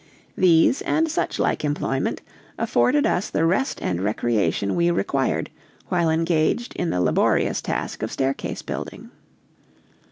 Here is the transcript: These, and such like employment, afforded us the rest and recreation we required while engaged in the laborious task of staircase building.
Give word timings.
These, 0.35 0.81
and 0.81 1.11
such 1.11 1.37
like 1.37 1.63
employment, 1.63 2.23
afforded 2.57 3.05
us 3.05 3.29
the 3.29 3.45
rest 3.45 3.79
and 3.83 4.01
recreation 4.03 4.73
we 4.73 4.89
required 4.89 5.51
while 5.89 6.09
engaged 6.09 6.75
in 6.75 6.89
the 6.89 6.99
laborious 6.99 7.61
task 7.61 8.01
of 8.01 8.11
staircase 8.11 8.63
building. 8.63 9.11